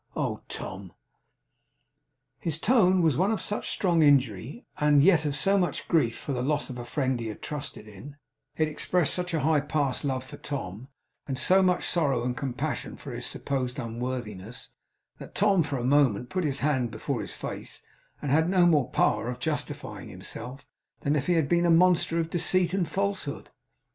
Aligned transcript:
Oh, 0.15 0.41
Tom!' 0.49 0.93
His 2.39 2.57
tone 2.57 3.03
was 3.03 3.17
one 3.17 3.29
of 3.31 3.39
such 3.39 3.69
strong 3.69 4.01
injury 4.01 4.65
and 4.79 5.03
yet 5.03 5.25
of 5.25 5.35
so 5.35 5.59
much 5.59 5.87
grief 5.87 6.17
for 6.17 6.33
the 6.33 6.41
loss 6.41 6.71
of 6.71 6.79
a 6.79 6.85
friend 6.85 7.19
he 7.19 7.27
had 7.27 7.43
trusted 7.43 7.87
in 7.87 8.15
it 8.57 8.67
expressed 8.67 9.13
such 9.13 9.33
high 9.33 9.59
past 9.61 10.03
love 10.03 10.23
for 10.23 10.37
Tom, 10.37 10.87
and 11.27 11.37
so 11.37 11.61
much 11.61 11.87
sorrow 11.87 12.23
and 12.23 12.35
compassion 12.35 12.97
for 12.97 13.11
his 13.11 13.27
supposed 13.27 13.77
unworthiness 13.77 14.71
that 15.19 15.35
Tom, 15.35 15.61
for 15.61 15.77
a 15.77 15.83
moment, 15.83 16.29
put 16.31 16.45
his 16.45 16.61
hand 16.61 16.89
before 16.89 17.21
his 17.21 17.33
face, 17.33 17.83
and 18.23 18.31
had 18.31 18.49
no 18.49 18.65
more 18.65 18.89
power 18.89 19.29
of 19.29 19.37
justifying 19.37 20.09
himself, 20.09 20.65
than 21.01 21.15
if 21.15 21.27
he 21.27 21.33
had 21.33 21.47
been 21.47 21.67
a 21.67 21.69
monster 21.69 22.17
of 22.19 22.31
deceit 22.31 22.73
and 22.73 22.87
falsehood. 22.89 23.51